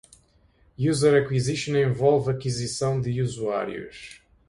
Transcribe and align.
User 0.79 1.13
Acquisition 1.15 1.75
envolve 1.75 2.27
aquisição 2.31 2.99
de 2.99 3.21
usuários. 3.21 4.19